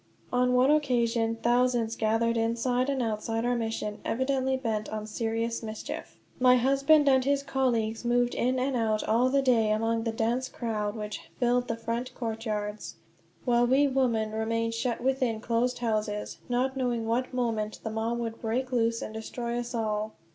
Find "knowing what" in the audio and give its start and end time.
16.75-17.31